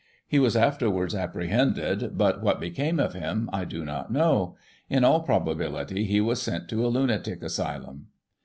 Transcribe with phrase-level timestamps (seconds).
[0.27, 4.57] He was afterwards apprehended, but what became of him, I do not know;
[4.89, 8.07] in all probability he was sent to a lunatic asylum.